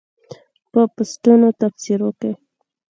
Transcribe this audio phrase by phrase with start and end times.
[0.71, 2.31] په پوسټونو تبصرو کې